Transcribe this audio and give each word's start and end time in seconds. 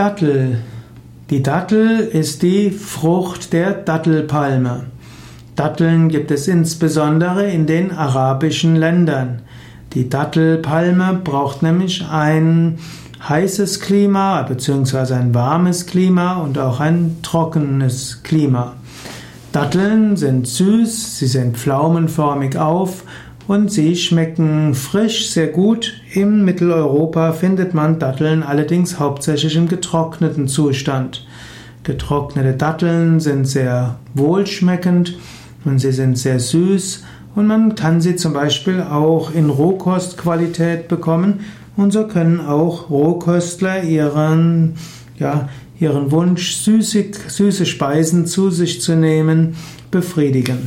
Dattel. 0.00 0.56
Die 1.28 1.42
Dattel 1.42 1.98
ist 1.98 2.42
die 2.42 2.70
Frucht 2.70 3.52
der 3.52 3.72
Dattelpalme. 3.72 4.84
Datteln 5.56 6.08
gibt 6.08 6.30
es 6.30 6.48
insbesondere 6.48 7.50
in 7.50 7.66
den 7.66 7.92
arabischen 7.92 8.76
Ländern. 8.76 9.42
Die 9.92 10.08
Dattelpalme 10.08 11.20
braucht 11.22 11.62
nämlich 11.62 12.06
ein 12.10 12.78
heißes 13.28 13.80
Klima 13.80 14.40
bzw. 14.40 15.12
ein 15.12 15.34
warmes 15.34 15.84
Klima 15.84 16.38
und 16.38 16.56
auch 16.56 16.80
ein 16.80 17.18
trockenes 17.20 18.22
Klima. 18.22 18.76
Datteln 19.52 20.16
sind 20.16 20.46
süß, 20.46 21.18
sie 21.18 21.26
sind 21.26 21.58
pflaumenförmig 21.58 22.56
auf 22.56 23.04
und 23.46 23.70
sie 23.70 23.96
schmecken 23.96 24.74
frisch 24.74 25.30
sehr 25.30 25.48
gut. 25.48 26.00
In 26.12 26.44
Mitteleuropa 26.44 27.32
findet 27.32 27.74
man 27.74 27.98
Datteln 27.98 28.42
allerdings 28.42 28.98
hauptsächlich 28.98 29.56
im 29.56 29.68
getrockneten 29.68 30.48
Zustand. 30.48 31.26
Getrocknete 31.82 32.54
Datteln 32.54 33.20
sind 33.20 33.46
sehr 33.46 33.96
wohlschmeckend 34.14 35.18
und 35.64 35.78
sie 35.78 35.92
sind 35.92 36.18
sehr 36.18 36.38
süß 36.38 37.04
und 37.34 37.46
man 37.46 37.74
kann 37.74 38.00
sie 38.00 38.16
zum 38.16 38.32
Beispiel 38.32 38.82
auch 38.82 39.32
in 39.32 39.50
Rohkostqualität 39.50 40.88
bekommen 40.88 41.40
und 41.76 41.92
so 41.92 42.06
können 42.06 42.40
auch 42.40 42.90
Rohköstler 42.90 43.84
ihren, 43.84 44.74
ja, 45.18 45.48
ihren 45.78 46.10
Wunsch, 46.10 46.56
süßig, 46.56 47.16
süße 47.28 47.64
Speisen 47.64 48.26
zu 48.26 48.50
sich 48.50 48.82
zu 48.82 48.94
nehmen, 48.96 49.56
befriedigen. 49.90 50.58